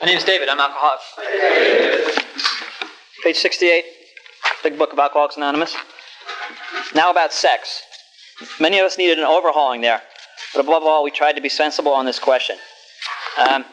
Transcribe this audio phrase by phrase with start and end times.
[0.00, 0.48] My name is David.
[0.48, 1.00] I'm an alcoholic.
[3.22, 3.84] Page 68,
[4.62, 5.76] Big Book of Alcoholics Anonymous.
[6.94, 7.82] Now about sex.
[8.58, 10.00] Many of us needed an overhauling there,
[10.54, 12.56] but above all, we tried to be sensible on this question.
[13.38, 13.66] Um,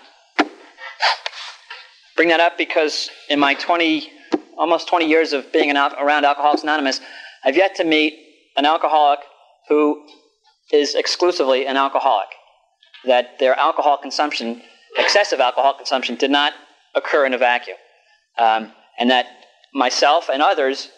[2.17, 4.11] bring that up because in my 20,
[4.57, 6.99] almost 20 years of being al- around Alcoholics Anonymous,
[7.45, 8.15] I've yet to meet
[8.57, 9.19] an alcoholic
[9.69, 10.05] who
[10.73, 12.27] is exclusively an alcoholic.
[13.05, 14.61] That their alcohol consumption,
[14.97, 16.53] excessive alcohol consumption, did not
[16.95, 17.77] occur in a vacuum.
[18.37, 19.27] Um, and that
[19.73, 20.89] myself and others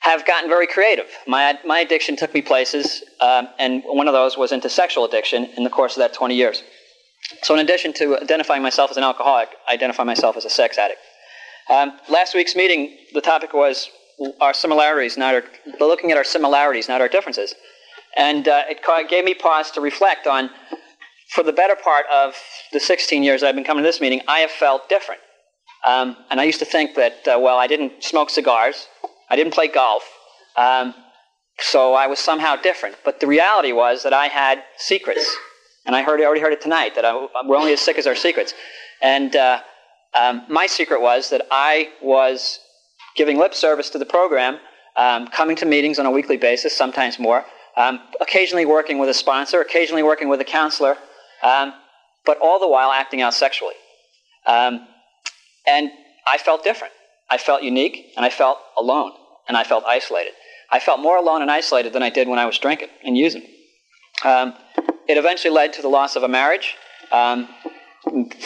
[0.00, 1.06] have gotten very creative.
[1.26, 5.46] My, my addiction took me places, um, and one of those was into sexual addiction
[5.56, 6.62] in the course of that 20 years.
[7.42, 10.78] So, in addition to identifying myself as an alcoholic, I identify myself as a sex
[10.78, 11.00] addict.
[11.68, 13.90] Um, last week's meeting, the topic was
[14.40, 15.42] our similarities, not our,
[15.80, 17.54] looking at our similarities, not our differences.
[18.16, 18.80] And uh, it
[19.10, 20.50] gave me pause to reflect on,
[21.30, 22.34] for the better part of
[22.72, 25.20] the 16 years I've been coming to this meeting, I have felt different.
[25.86, 28.88] Um, and I used to think that, uh, well, I didn't smoke cigars,
[29.30, 30.08] I didn't play golf,
[30.56, 30.94] um,
[31.58, 32.96] so I was somehow different.
[33.04, 35.36] But the reality was that I had secrets.
[35.86, 38.16] And I heard, already heard it tonight that I, we're only as sick as our
[38.16, 38.52] secrets.
[39.00, 39.60] And uh,
[40.18, 42.58] um, my secret was that I was
[43.16, 44.58] giving lip service to the program,
[44.96, 47.44] um, coming to meetings on a weekly basis, sometimes more,
[47.76, 50.96] um, occasionally working with a sponsor, occasionally working with a counselor,
[51.42, 51.74] um,
[52.24, 53.74] but all the while acting out sexually.
[54.46, 54.86] Um,
[55.66, 55.90] and
[56.26, 56.92] I felt different.
[57.30, 59.12] I felt unique, and I felt alone,
[59.48, 60.32] and I felt isolated.
[60.70, 63.42] I felt more alone and isolated than I did when I was drinking and using.
[64.24, 64.54] Um,
[65.08, 66.74] it eventually led to the loss of a marriage,
[67.12, 67.48] um,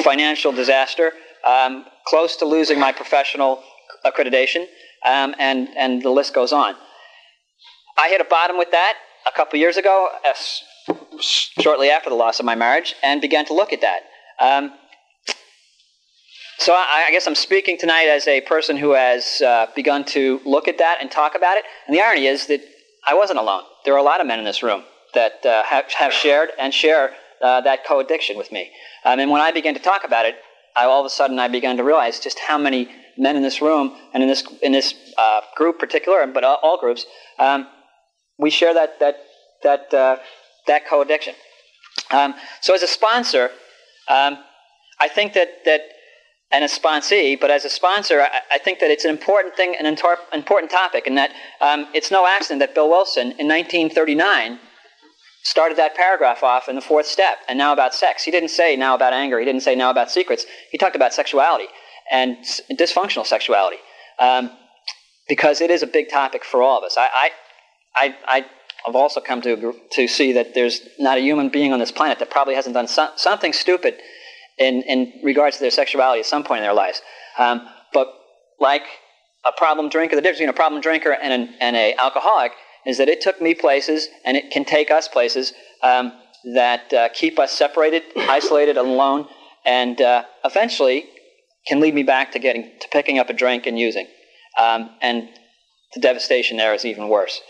[0.02, 1.12] financial disaster,
[1.44, 3.62] um, close to losing my professional
[4.04, 4.66] accreditation,
[5.06, 6.74] um, and, and the list goes on.
[7.98, 8.94] I hit a bottom with that
[9.26, 10.08] a couple years ago,
[11.20, 14.00] shortly after the loss of my marriage, and began to look at that.
[14.40, 14.72] Um,
[16.58, 20.40] so I, I, guess I'm speaking tonight as a person who has uh, begun to
[20.44, 21.64] look at that and talk about it.
[21.86, 22.60] And the irony is that
[23.06, 23.62] I wasn't alone.
[23.86, 26.72] There are a lot of men in this room that uh, have, have, shared and
[26.74, 28.70] share uh, that co-addiction with me.
[29.06, 30.36] Um, and when I began to talk about it,
[30.76, 33.62] I, all of a sudden I began to realize just how many men in this
[33.62, 37.06] room and in this in this uh, group particular, but all groups,
[37.38, 37.66] um,
[38.38, 39.16] we share that that
[39.62, 40.16] that uh,
[40.70, 41.34] that co-addiction.
[42.10, 43.50] Um, so as a sponsor,
[44.08, 44.38] um,
[44.98, 45.80] I think that that
[46.52, 49.76] and a sponsee, but as a sponsor, I, I, think that it's an important thing,
[49.78, 54.58] an important topic, and that um, it's no accident that Bill Wilson in 1939
[55.44, 58.24] started that paragraph off in the fourth step, and now about sex.
[58.24, 59.38] He didn't say now about anger.
[59.38, 60.44] He didn't say now about secrets.
[60.72, 61.66] He talked about sexuality
[62.10, 62.36] and
[62.72, 63.78] dysfunctional sexuality,
[64.18, 64.50] um,
[65.28, 66.96] because it is a big topic for all of us.
[66.98, 67.30] I,
[67.94, 68.46] I, I,
[68.86, 72.18] have also come to to see that there's not a human being on this planet
[72.18, 73.94] that probably hasn't done some, something stupid
[74.58, 77.02] in in regards to their sexuality at some point in their lives.
[77.38, 78.08] Um, but
[78.58, 78.82] like
[79.46, 82.52] a problem drinker, the difference between a problem drinker and an and a alcoholic
[82.86, 85.52] is that it took me places, and it can take us places
[85.82, 86.12] um,
[86.54, 89.26] that uh, keep us separated, isolated, alone,
[89.64, 91.06] and uh, eventually
[91.66, 94.06] can lead me back to getting to picking up a drink and using.
[94.58, 95.28] Um, and
[95.94, 97.40] the devastation there is even worse.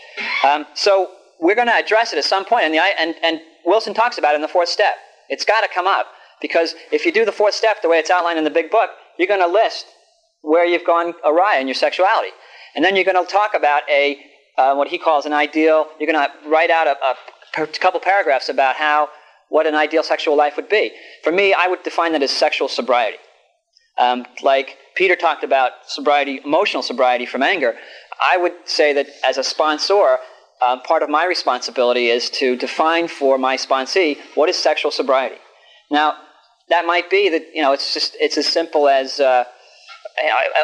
[0.43, 3.93] Um, so we're going to address it at some point, and, the, and, and Wilson
[3.93, 4.93] talks about it in the fourth step.
[5.27, 6.05] It's got to come up
[6.41, 8.91] because if you do the fourth step the way it's outlined in the big book,
[9.17, 9.85] you're going to list
[10.41, 12.31] where you've gone awry in your sexuality.
[12.75, 14.17] And then you're going to talk about a
[14.57, 15.87] uh, what he calls an ideal.
[15.99, 19.09] You're going to write out a, a, couple paragraphs about how
[19.49, 20.91] what an ideal sexual life would be.
[21.23, 23.17] For me, I would define that as sexual sobriety.
[23.97, 27.75] Um, like Peter talked about sobriety, emotional sobriety from anger.
[28.21, 30.17] I would say that as a sponsor,
[30.65, 35.37] uh, part of my responsibility is to define for my sponsee what is sexual sobriety.
[35.89, 36.15] Now,
[36.69, 39.43] that might be that you know it's just it's as simple as uh,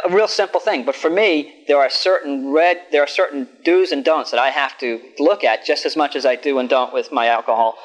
[0.06, 0.86] a real simple thing.
[0.86, 4.50] But for me, there are certain red, there are certain do's and don'ts that I
[4.50, 7.76] have to look at just as much as I do and don't with my alcohol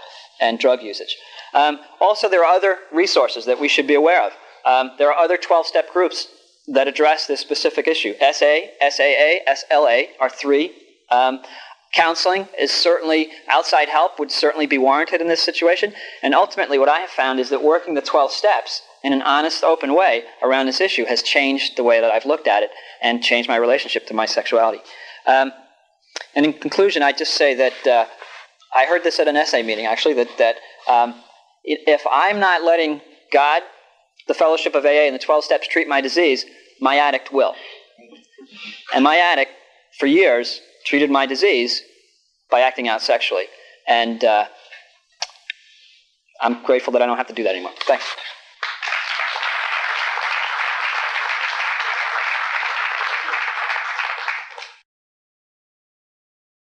[0.41, 1.17] and drug usage.
[1.55, 4.33] Um, also, there are other resources that we should be aware of.
[4.65, 6.29] Um, there are other 12-step groups
[6.69, 8.15] that address this specific issue.
[8.19, 10.73] SA, SAA, SLA are three.
[11.11, 11.41] Um,
[11.93, 15.93] counseling is certainly outside help would certainly be warranted in this situation.
[16.23, 19.63] And ultimately, what I have found is that working the 12 steps in an honest,
[19.63, 22.71] open way around this issue has changed the way that I've looked at it
[23.03, 24.81] and changed my relationship to my sexuality.
[25.27, 25.53] Um,
[26.35, 28.07] and in conclusion, I just say that uh,
[28.75, 30.57] I heard this at an SA meeting actually that that
[30.89, 31.15] um,
[31.65, 33.01] if I'm not letting
[33.33, 33.63] God,
[34.29, 36.45] the fellowship of AA, and the 12 steps treat my disease,
[36.81, 37.55] my addict will.
[38.95, 39.53] And my addict,
[39.99, 41.83] for years, treated my disease
[42.51, 43.45] by acting out sexually.
[43.89, 44.47] And uh,
[46.41, 47.73] I'm grateful that I don't have to do that anymore.
[47.87, 48.05] Thanks.